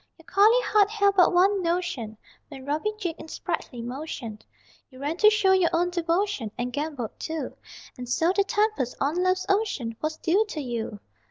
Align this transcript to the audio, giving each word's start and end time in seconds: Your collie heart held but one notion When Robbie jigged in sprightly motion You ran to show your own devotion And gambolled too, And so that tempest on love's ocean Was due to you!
Your 0.17 0.25
collie 0.25 0.63
heart 0.63 0.89
held 0.89 1.15
but 1.15 1.31
one 1.31 1.61
notion 1.61 2.17
When 2.47 2.65
Robbie 2.65 2.95
jigged 2.97 3.19
in 3.19 3.27
sprightly 3.27 3.83
motion 3.83 4.39
You 4.89 4.97
ran 4.97 5.17
to 5.17 5.29
show 5.29 5.51
your 5.51 5.69
own 5.73 5.91
devotion 5.91 6.49
And 6.57 6.73
gambolled 6.73 7.19
too, 7.19 7.55
And 7.99 8.09
so 8.09 8.33
that 8.35 8.47
tempest 8.47 8.95
on 8.99 9.21
love's 9.21 9.45
ocean 9.47 9.95
Was 10.01 10.17
due 10.17 10.43
to 10.47 10.59
you! 10.59 10.99